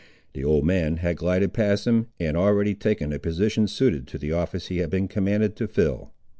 The 0.33 0.43
old 0.43 0.65
man 0.65 0.97
had 0.97 1.17
glided 1.17 1.53
past 1.53 1.85
him, 1.85 2.07
and 2.19 2.35
already 2.35 2.73
taken 2.73 3.13
a 3.13 3.19
position 3.19 3.67
suited 3.67 4.07
to 4.07 4.17
the 4.17 4.31
office 4.31 4.69
he 4.69 4.79
had 4.79 4.89
been 4.89 5.07
commanded 5.07 5.55
to 5.57 5.67
fill. 5.67 6.11